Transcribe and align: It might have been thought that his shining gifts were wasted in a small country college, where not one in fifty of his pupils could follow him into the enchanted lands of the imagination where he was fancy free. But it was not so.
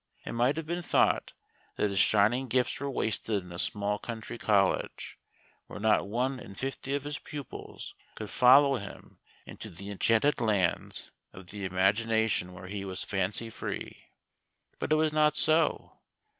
It 0.25 0.31
might 0.31 0.57
have 0.57 0.65
been 0.65 0.81
thought 0.81 1.33
that 1.75 1.91
his 1.91 1.99
shining 1.99 2.47
gifts 2.47 2.79
were 2.79 2.89
wasted 2.89 3.43
in 3.43 3.51
a 3.51 3.59
small 3.59 3.99
country 3.99 4.39
college, 4.39 5.19
where 5.67 5.79
not 5.79 6.07
one 6.07 6.39
in 6.39 6.55
fifty 6.55 6.95
of 6.95 7.03
his 7.03 7.19
pupils 7.19 7.93
could 8.15 8.31
follow 8.31 8.77
him 8.77 9.19
into 9.45 9.69
the 9.69 9.91
enchanted 9.91 10.41
lands 10.41 11.11
of 11.33 11.51
the 11.51 11.65
imagination 11.65 12.51
where 12.51 12.65
he 12.65 12.83
was 12.83 13.03
fancy 13.03 13.51
free. 13.51 14.05
But 14.79 14.91
it 14.91 14.95
was 14.95 15.13
not 15.13 15.37
so. 15.37 15.99